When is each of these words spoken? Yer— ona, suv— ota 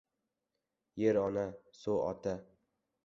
Yer— 1.03 1.19
ona, 1.25 1.43
suv— 1.83 2.01
ota 2.11 2.35